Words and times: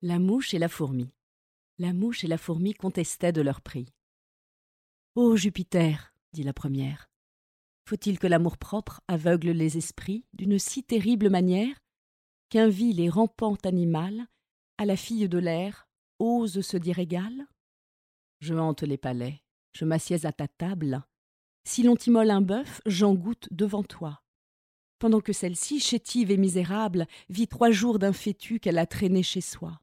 La 0.00 0.20
mouche 0.20 0.54
et 0.54 0.60
la 0.60 0.68
fourmi. 0.68 1.12
La 1.78 1.92
mouche 1.92 2.22
et 2.22 2.28
la 2.28 2.38
fourmi 2.38 2.72
contestaient 2.72 3.32
de 3.32 3.40
leur 3.40 3.60
prix. 3.60 3.92
Ô 5.16 5.34
Jupiter, 5.34 6.14
dit 6.32 6.44
la 6.44 6.52
première, 6.52 7.10
faut-il 7.84 8.20
que 8.20 8.28
l'amour-propre 8.28 9.00
aveugle 9.08 9.50
les 9.50 9.76
esprits 9.76 10.24
d'une 10.34 10.60
si 10.60 10.84
terrible 10.84 11.30
manière 11.30 11.80
qu'un 12.48 12.68
vil 12.68 13.00
et 13.00 13.08
rampant 13.08 13.56
animal, 13.64 14.28
à 14.76 14.84
la 14.84 14.94
fille 14.94 15.28
de 15.28 15.38
l'air, 15.38 15.88
ose 16.20 16.60
se 16.60 16.76
dire 16.76 17.00
égal? 17.00 17.48
Je 18.38 18.54
hante 18.54 18.84
les 18.84 18.98
palais, 18.98 19.42
je 19.72 19.84
m'assieds 19.84 20.24
à 20.26 20.32
ta 20.32 20.46
table. 20.46 21.04
Si 21.64 21.82
l'on 21.82 21.96
t'immole 21.96 22.30
un 22.30 22.40
bœuf, 22.40 22.80
j'en 22.86 23.14
goûte 23.14 23.48
devant 23.50 23.82
toi. 23.82 24.22
Pendant 25.00 25.20
que 25.20 25.32
celle-ci, 25.32 25.80
chétive 25.80 26.30
et 26.30 26.36
misérable, 26.36 27.08
vit 27.28 27.48
trois 27.48 27.72
jours 27.72 27.98
d'un 27.98 28.12
fétu 28.12 28.60
qu'elle 28.60 28.78
a 28.78 28.86
traîné 28.86 29.24
chez 29.24 29.40
soi. 29.40 29.80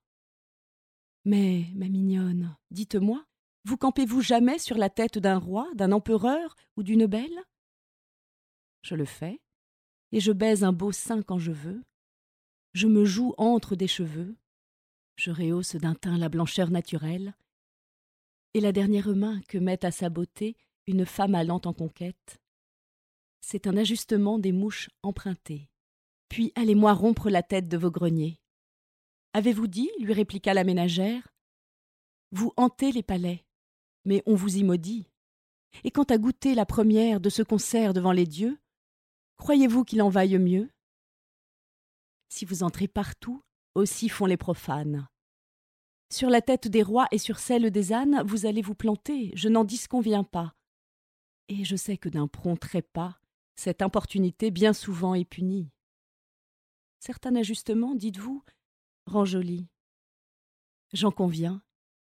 Mais, 1.26 1.66
ma 1.74 1.88
mignonne, 1.88 2.56
dites-moi, 2.70 3.26
vous 3.64 3.78
campez-vous 3.78 4.22
jamais 4.22 4.60
sur 4.60 4.78
la 4.78 4.92
tête 4.92 5.18
d'un 5.18 5.38
roi, 5.38 5.68
d'un 5.74 5.92
empereur 5.92 6.56
ou 6.78 6.84
d'une 6.84 7.08
belle? 7.08 7.44
Je 8.84 8.94
le 8.94 9.06
fais, 9.06 9.42
et 10.12 10.20
je 10.20 10.32
baise 10.32 10.64
un 10.64 10.72
beau 10.72 10.92
sein 10.92 11.24
quand 11.24 11.40
je 11.40 11.52
veux. 11.52 11.84
Je 12.74 12.88
me 12.88 13.06
joue 13.06 13.34
entre 13.38 13.76
des 13.76 13.88
cheveux, 13.88 14.36
je 15.16 15.32
rehausse 15.32 15.76
d'un 15.76 15.96
teint 15.96 16.18
la 16.18 16.30
blancheur 16.30 16.70
naturelle, 16.70 17.36
et 18.54 18.60
la 18.60 18.72
dernière 18.72 19.16
main 19.16 19.42
que 19.48 19.58
met 19.58 19.84
à 19.84 19.92
sa 19.92 20.10
beauté 20.10 20.56
une 20.86 21.06
femme 21.06 21.34
allant 21.34 21.62
en 21.66 21.74
conquête, 21.74 22.40
c'est 23.42 23.66
un 23.66 23.78
ajustement 23.78 24.38
des 24.38 24.52
mouches 24.52 24.90
empruntées. 25.04 25.70
Puis 26.30 26.52
allez-moi 26.56 26.94
rompre 26.94 27.30
la 27.30 27.44
tête 27.44 27.68
de 27.68 27.78
vos 27.78 27.92
greniers. 27.92 28.40
Avez-vous 29.36 29.68
dit, 29.68 29.92
lui 30.00 30.14
répliqua 30.14 30.54
la 30.54 30.64
ménagère, 30.64 31.28
vous 32.32 32.54
hantez 32.56 32.94
les 32.94 33.04
palais, 33.04 33.46
mais 34.06 34.24
on 34.26 34.34
vous 34.34 34.56
y 34.56 34.64
maudit. 34.64 35.10
Et 35.84 35.92
quant 35.92 36.04
à 36.04 36.18
goûter 36.18 36.56
la 36.56 36.66
première 36.66 37.20
de 37.20 37.30
ce 37.30 37.44
concert 37.44 37.94
devant 37.94 38.14
les 38.14 38.28
dieux, 38.28 38.58
croyez-vous 39.36 39.84
qu'il 39.84 40.02
en 40.02 40.08
vaille 40.08 40.38
mieux? 40.38 40.72
Si 42.30 42.46
vous 42.46 42.64
entrez 42.64 42.88
partout, 42.88 43.44
aussi 43.74 44.08
font 44.08 44.26
les 44.26 44.38
profanes. 44.38 45.06
Sur 46.10 46.30
la 46.30 46.40
tête 46.40 46.70
des 46.70 46.82
rois 46.82 47.10
et 47.12 47.18
sur 47.18 47.40
celle 47.40 47.72
des 47.72 47.92
ânes, 47.92 48.24
vous 48.26 48.46
allez 48.46 48.62
vous 48.62 48.74
planter, 48.74 49.34
je 49.36 49.50
n'en 49.50 49.66
disconviens 49.66 50.24
pas. 50.24 50.56
Et 51.50 51.66
je 51.66 51.76
sais 51.76 51.98
que 51.98 52.08
d'un 52.08 52.30
prompt 52.30 52.56
trépas, 52.56 53.20
cette 53.58 53.82
importunité 53.82 54.50
bien 54.50 54.72
souvent 54.72 55.14
est 55.14 55.26
punie. 55.26 55.74
Certain 57.02 57.36
ajustement, 57.36 57.96
dites-vous, 57.96 58.42
rend 59.06 59.26
joli. 59.26 59.68
J'en 60.94 61.12
conviens, 61.12 61.62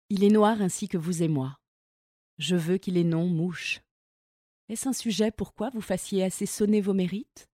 il 0.09 0.23
est 0.23 0.29
noir 0.29 0.61
ainsi 0.61 0.87
que 0.87 0.97
vous 0.97 1.23
et 1.23 1.27
moi. 1.27 1.59
Je 2.37 2.55
veux 2.55 2.77
qu'il 2.77 2.97
ait 2.97 3.03
nom 3.03 3.27
mouche. 3.27 3.81
Est-ce 4.69 4.87
un 4.89 4.93
sujet 4.93 5.31
pourquoi 5.31 5.69
vous 5.69 5.81
fassiez 5.81 6.23
assez 6.23 6.45
sonner 6.45 6.81
vos 6.81 6.93
mérites? 6.93 7.49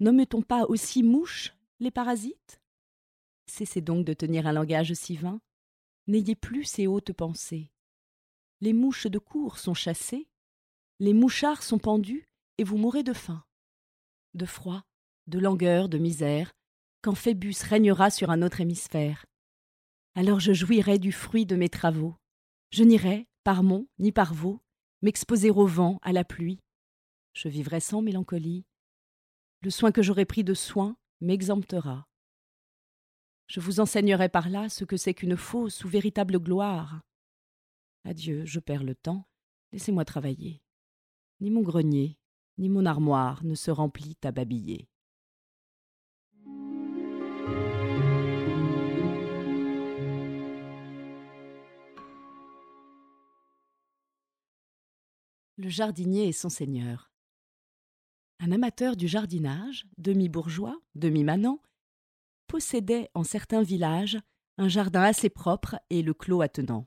Nomme-t-on 0.00 0.42
pas 0.42 0.64
aussi 0.66 1.02
mouche 1.02 1.54
les 1.80 1.90
parasites? 1.90 2.60
Cessez 3.46 3.80
donc 3.80 4.04
de 4.04 4.12
tenir 4.12 4.46
un 4.46 4.52
langage 4.52 4.92
si 4.94 5.16
vain. 5.16 5.40
N'ayez 6.06 6.36
plus 6.36 6.64
ces 6.64 6.86
hautes 6.86 7.12
pensées. 7.12 7.70
Les 8.60 8.72
mouches 8.72 9.06
de 9.06 9.18
cour 9.18 9.58
sont 9.58 9.74
chassées, 9.74 10.28
les 10.98 11.12
mouchards 11.12 11.62
sont 11.62 11.78
pendus, 11.78 12.28
et 12.58 12.64
vous 12.64 12.78
mourrez 12.78 13.02
de 13.02 13.12
faim, 13.12 13.44
de 14.34 14.46
froid, 14.46 14.84
de 15.26 15.38
langueur, 15.38 15.88
de 15.88 15.98
misère, 15.98 16.52
quand 17.06 17.14
Phébus 17.14 17.54
régnera 17.62 18.10
sur 18.10 18.30
un 18.30 18.42
autre 18.42 18.60
hémisphère 18.60 19.24
alors 20.16 20.40
je 20.40 20.54
jouirai 20.54 20.98
du 20.98 21.12
fruit 21.12 21.44
de 21.44 21.56
mes 21.56 21.68
travaux. 21.68 22.16
Je 22.70 22.82
n'irai, 22.82 23.28
par 23.44 23.62
mont 23.62 23.86
ni 23.98 24.12
par 24.12 24.32
vaux, 24.32 24.62
m'exposer 25.02 25.50
au 25.50 25.66
vent, 25.66 25.98
à 26.02 26.12
la 26.12 26.24
pluie. 26.24 26.58
Je 27.34 27.48
vivrai 27.48 27.80
sans 27.80 28.00
mélancolie. 28.00 28.64
Le 29.60 29.68
soin 29.68 29.92
que 29.92 30.02
j'aurai 30.02 30.24
pris 30.24 30.42
de 30.42 30.54
soin 30.54 30.96
m'exemptera. 31.20 32.08
Je 33.46 33.60
vous 33.60 33.78
enseignerai 33.78 34.30
par 34.30 34.48
là 34.48 34.70
ce 34.70 34.84
que 34.84 34.96
c'est 34.96 35.12
qu'une 35.12 35.36
fausse 35.36 35.84
ou 35.84 35.88
véritable 35.88 36.40
gloire. 36.40 37.02
Adieu, 38.04 38.46
je 38.46 38.58
perds 38.58 38.84
le 38.84 38.94
temps, 38.94 39.28
laissez-moi 39.72 40.06
travailler. 40.06 40.62
Ni 41.40 41.50
mon 41.50 41.62
grenier, 41.62 42.18
ni 42.56 42.70
mon 42.70 42.86
armoire 42.86 43.44
ne 43.44 43.54
se 43.54 43.70
remplit 43.70 44.16
à 44.24 44.32
babiller. 44.32 44.88
Le 55.66 55.70
jardinier 55.70 56.28
et 56.28 56.32
son 56.32 56.48
seigneur. 56.48 57.10
Un 58.38 58.52
amateur 58.52 58.96
du 58.96 59.08
jardinage, 59.08 59.86
demi-bourgeois, 59.98 60.78
demi-manant, 60.94 61.62
possédait 62.46 63.10
en 63.14 63.24
certains 63.24 63.62
villages 63.62 64.18
un 64.58 64.68
jardin 64.68 65.02
assez 65.02 65.30
propre 65.30 65.76
et 65.90 66.02
le 66.02 66.14
clos 66.14 66.42
attenant. 66.42 66.86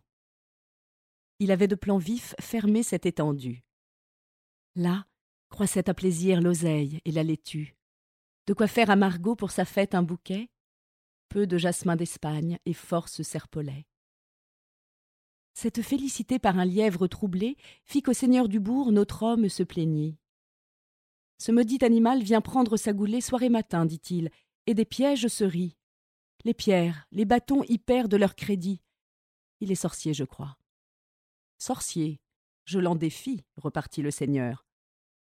Il 1.40 1.52
avait 1.52 1.68
de 1.68 1.76
plan 1.76 1.98
vif 1.98 2.36
fermé 2.40 2.84
cette 2.84 3.06
étendue. 3.06 3.64
Là 4.76 5.06
croissaient 5.50 5.90
à 5.90 5.94
plaisir 5.96 6.42
l'oseille 6.42 7.02
et 7.06 7.12
la 7.12 7.24
laitue. 7.24 7.79
De 8.50 8.56
quoi 8.56 8.66
faire 8.66 8.90
à 8.90 8.96
Margot 8.96 9.36
pour 9.36 9.52
sa 9.52 9.64
fête 9.64 9.94
un 9.94 10.02
bouquet, 10.02 10.50
peu 11.28 11.46
de 11.46 11.60
jasmin 11.60 11.96
d'Espagne 11.96 12.58
et 12.66 12.74
force 12.74 13.22
serpolet. 13.22 13.86
Cette 15.54 15.84
félicité 15.84 16.40
par 16.40 16.58
un 16.58 16.66
lièvre 16.66 17.06
troublé 17.06 17.58
fit 17.86 18.02
qu'au 18.02 18.14
seigneur 18.14 18.50
du 18.50 18.60
bourg 18.60 18.92
notre 18.92 19.22
homme 19.22 19.50
se 19.50 19.62
plaignit. 19.62 20.18
Ce 21.38 21.52
maudit 21.52 21.78
animal 21.86 22.24
vient 22.24 22.42
prendre 22.42 22.76
sa 22.76 22.92
goulée 22.92 23.22
soir 23.22 23.44
et 23.44 23.50
matin, 23.50 23.86
dit-il, 23.86 24.32
et 24.66 24.74
des 24.74 24.84
pièges 24.84 25.28
se 25.28 25.44
rit. 25.44 25.78
Les 26.44 26.56
pierres, 26.56 27.06
les 27.12 27.26
bâtons 27.26 27.64
y 27.66 27.78
perdent 27.78 28.16
leur 28.16 28.34
crédit. 28.34 28.82
Il 29.60 29.72
est 29.72 29.76
sorcier, 29.76 30.16
je 30.16 30.24
crois. 30.24 30.58
Sorcier, 31.60 32.20
je 32.66 32.80
l'en 32.80 32.96
défie, 32.96 33.44
repartit 33.58 34.02
le 34.02 34.10
seigneur. 34.10 34.66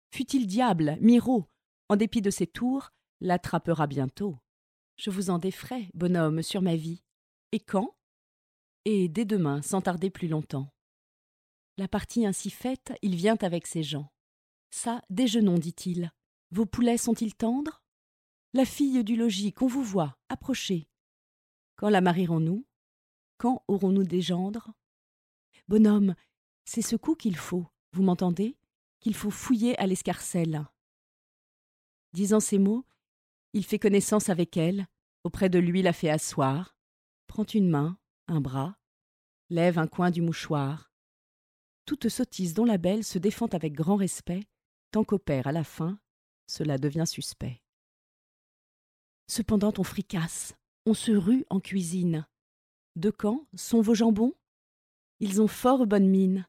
Fût-il 0.10 0.48
diable, 0.48 0.98
Miro, 1.02 1.50
en 1.90 1.98
dépit 1.98 2.22
de 2.22 2.30
ses 2.30 2.48
tours, 2.48 2.92
l'attrapera 3.22 3.88
bientôt. 3.88 4.38
Je 4.98 5.10
vous 5.10 5.30
en 5.30 5.40
défrais, 5.40 5.90
bonhomme, 5.94 6.42
sur 6.42 6.62
ma 6.62 6.76
vie. 6.76 7.04
Et 7.52 7.60
quand? 7.60 7.96
Et 8.86 9.08
dès 9.08 9.26
demain, 9.26 9.62
sans 9.62 9.82
tarder 9.82 10.10
plus 10.10 10.28
longtemps. 10.28 10.74
La 11.78 11.88
partie 11.88 12.26
ainsi 12.26 12.50
faite, 12.50 12.94
il 13.02 13.16
vient 13.16 13.38
avec 13.42 13.66
ses 13.66 13.84
gens. 13.84 14.12
Ça, 14.72 15.02
déjeunons, 15.10 15.58
dit-il. 15.58 16.12
Vos 16.52 16.66
poulets 16.66 16.98
sont-ils 16.98 17.36
tendres? 17.36 17.82
La 18.54 18.66
fille 18.66 19.04
du 19.04 19.16
logis, 19.16 19.54
qu'on 19.54 19.68
vous 19.68 19.84
voit, 19.84 20.18
approchez. 20.28 20.90
Quand 21.76 21.90
la 21.90 22.02
marierons-nous 22.02 22.66
Quand 23.38 23.64
aurons-nous 23.68 24.04
des 24.04 24.22
gendres? 24.22 24.74
Bonhomme, 25.68 26.16
c'est 26.66 26.82
ce 26.82 26.96
coup 26.96 27.16
qu'il 27.16 27.38
faut, 27.38 27.66
vous 27.94 28.04
m'entendez? 28.04 28.58
Qu'il 29.00 29.16
faut 29.16 29.32
fouiller 29.32 29.78
à 29.80 29.88
l'escarcelle. 29.88 30.66
Disant 32.12 32.40
ces 32.40 32.58
mots, 32.58 32.86
il 33.54 33.66
fait 33.66 33.80
connaissance 33.80 34.30
avec 34.30 34.58
elle, 34.58 34.88
auprès 35.24 35.50
de 35.50 35.60
lui 35.60 35.82
la 35.82 35.94
fait 35.94 36.10
asseoir, 36.10 36.76
prend 37.28 37.44
une 37.44 37.70
main, 37.70 37.98
un 38.28 38.42
bras, 38.42 38.78
lève 39.50 39.80
un 39.80 39.88
coin 39.88 40.12
du 40.12 40.22
mouchoir. 40.22 40.92
Toute 41.86 42.10
sottise 42.10 42.54
dont 42.54 42.66
la 42.66 42.78
belle 42.78 43.04
se 43.04 43.18
défend 43.18 43.48
avec 43.48 43.74
grand 43.74 43.96
respect, 43.96 44.44
tant 44.92 45.04
qu'au 45.04 45.18
père, 45.18 45.48
à 45.48 45.52
la 45.52 45.64
fin, 45.64 46.00
cela 46.48 46.78
devient 46.78 47.06
suspect. 47.08 47.62
Cependant 49.28 49.74
on 49.78 49.84
fricasse, 49.84 50.56
on 50.86 50.94
se 50.94 51.12
rue 51.12 51.46
en 51.50 51.60
cuisine. 51.60 52.28
De 52.96 53.12
quand 53.12 53.48
sont 53.56 53.82
vos 53.82 53.94
jambons? 53.94 54.36
Ils 55.20 55.42
ont 55.42 55.48
fort 55.48 55.86
bonne 55.86 56.10
mine. 56.10 56.48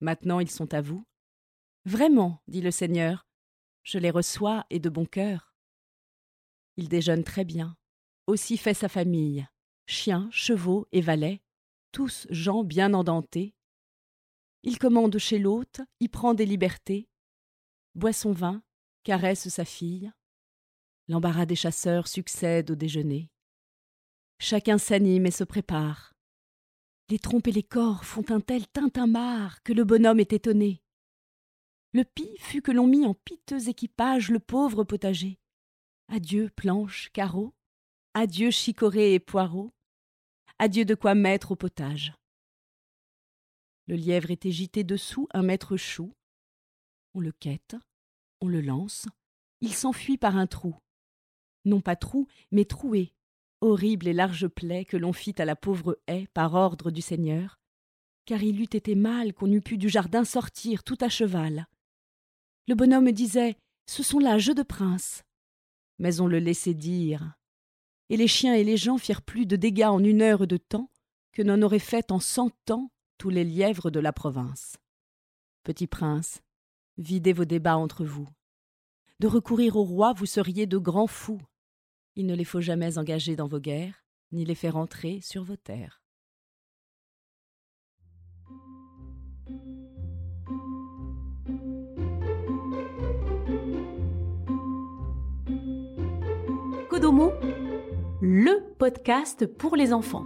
Maintenant 0.00 0.40
ils 0.40 0.50
sont 0.50 0.74
à 0.74 0.80
vous. 0.80 1.06
Vraiment, 1.84 2.42
dit 2.48 2.62
le 2.62 2.70
Seigneur, 2.70 3.26
je 3.82 3.98
les 3.98 4.10
reçois 4.10 4.66
et 4.70 4.78
de 4.78 4.88
bon 4.88 5.04
cœur. 5.04 5.53
Il 6.76 6.88
déjeune 6.88 7.24
très 7.24 7.44
bien, 7.44 7.76
aussi 8.26 8.56
fait 8.56 8.74
sa 8.74 8.88
famille, 8.88 9.46
chiens, 9.86 10.28
chevaux 10.32 10.86
et 10.92 11.00
valets, 11.00 11.42
tous 11.92 12.26
gens 12.30 12.64
bien 12.64 12.94
endentés. 12.94 13.54
Il 14.62 14.78
commande 14.78 15.18
chez 15.18 15.38
l'hôte, 15.38 15.80
y 16.00 16.08
prend 16.08 16.34
des 16.34 16.46
libertés, 16.46 17.08
boit 17.94 18.12
son 18.12 18.32
vin, 18.32 18.62
caresse 19.04 19.48
sa 19.48 19.64
fille. 19.64 20.10
L'embarras 21.08 21.46
des 21.46 21.56
chasseurs 21.56 22.08
succède 22.08 22.70
au 22.70 22.74
déjeuner. 22.74 23.30
Chacun 24.40 24.78
s'anime 24.78 25.26
et 25.26 25.30
se 25.30 25.44
prépare. 25.44 26.14
Les 27.10 27.18
trompes 27.18 27.46
et 27.46 27.52
les 27.52 27.62
corps 27.62 28.04
font 28.04 28.24
un 28.30 28.40
tel 28.40 28.66
tintamarre 28.66 29.62
que 29.62 29.74
le 29.74 29.84
bonhomme 29.84 30.20
est 30.20 30.32
étonné. 30.32 30.82
Le 31.92 32.04
pis 32.04 32.34
fut 32.38 32.62
que 32.62 32.72
l'on 32.72 32.86
mit 32.86 33.06
en 33.06 33.14
piteux 33.14 33.68
équipage 33.68 34.30
le 34.30 34.40
pauvre 34.40 34.82
potager. 34.82 35.38
Adieu 36.08 36.50
planches, 36.54 37.10
carreaux, 37.12 37.54
adieu 38.12 38.50
chicorées 38.50 39.14
et 39.14 39.20
poireaux, 39.20 39.72
adieu 40.58 40.84
de 40.84 40.94
quoi 40.94 41.14
mettre 41.14 41.52
au 41.52 41.56
potage. 41.56 42.12
Le 43.86 43.96
lièvre 43.96 44.30
était 44.30 44.52
gité 44.52 44.84
dessous 44.84 45.28
un 45.32 45.42
maître 45.42 45.76
chou. 45.76 46.14
On 47.14 47.20
le 47.20 47.32
quête, 47.32 47.76
on 48.40 48.48
le 48.48 48.60
lance, 48.60 49.06
il 49.60 49.72
s'enfuit 49.72 50.18
par 50.18 50.36
un 50.36 50.46
trou. 50.46 50.76
Non 51.64 51.80
pas 51.80 51.96
trou, 51.96 52.28
mais 52.50 52.64
troué, 52.64 53.14
horrible 53.60 54.08
et 54.08 54.12
large 54.12 54.48
plaie 54.48 54.84
que 54.84 54.96
l'on 54.96 55.12
fit 55.12 55.34
à 55.38 55.44
la 55.44 55.56
pauvre 55.56 55.98
haie 56.06 56.26
par 56.34 56.54
ordre 56.54 56.90
du 56.90 57.00
Seigneur, 57.00 57.58
car 58.26 58.42
il 58.42 58.60
eût 58.60 58.64
été 58.64 58.94
mal 58.94 59.32
qu'on 59.32 59.50
eût 59.50 59.62
pu 59.62 59.78
du 59.78 59.88
jardin 59.88 60.24
sortir 60.24 60.84
tout 60.84 60.98
à 61.00 61.08
cheval. 61.08 61.66
Le 62.68 62.74
bonhomme 62.74 63.12
disait 63.12 63.56
Ce 63.86 64.02
sont 64.02 64.18
là 64.18 64.38
jeux 64.38 64.54
de 64.54 64.62
prince. 64.62 65.24
Mais 65.98 66.20
on 66.20 66.26
le 66.26 66.38
laissait 66.38 66.74
dire. 66.74 67.34
Et 68.08 68.16
les 68.16 68.28
chiens 68.28 68.54
et 68.54 68.64
les 68.64 68.76
gens 68.76 68.98
firent 68.98 69.22
plus 69.22 69.46
de 69.46 69.56
dégâts 69.56 69.84
en 69.84 70.02
une 70.02 70.22
heure 70.22 70.46
de 70.46 70.56
temps 70.56 70.90
que 71.32 71.42
n'en 71.42 71.62
auraient 71.62 71.78
fait 71.78 72.12
en 72.12 72.20
cent 72.20 72.52
ans 72.70 72.90
tous 73.18 73.30
les 73.30 73.44
lièvres 73.44 73.90
de 73.90 74.00
la 74.00 74.12
province. 74.12 74.76
Petit 75.62 75.86
prince, 75.86 76.42
videz 76.98 77.32
vos 77.32 77.44
débats 77.44 77.76
entre 77.76 78.04
vous. 78.04 78.28
De 79.20 79.26
recourir 79.26 79.76
au 79.76 79.84
roi, 79.84 80.12
vous 80.12 80.26
seriez 80.26 80.66
de 80.66 80.78
grands 80.78 81.06
fous. 81.06 81.40
Il 82.16 82.26
ne 82.26 82.34
les 82.34 82.44
faut 82.44 82.60
jamais 82.60 82.98
engager 82.98 83.36
dans 83.36 83.48
vos 83.48 83.60
guerres, 83.60 84.04
ni 84.32 84.44
les 84.44 84.54
faire 84.54 84.76
entrer 84.76 85.20
sur 85.20 85.42
vos 85.42 85.56
terres. 85.56 86.03
Le 98.22 98.76
podcast 98.78 99.44
pour 99.44 99.76
les 99.76 99.92
enfants. 99.92 100.24